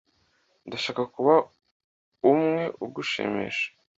[0.67, 1.35] Ndashaka kuba
[2.31, 3.67] umwe ugushimisha.